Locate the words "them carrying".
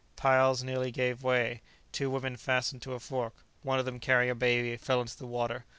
3.85-4.31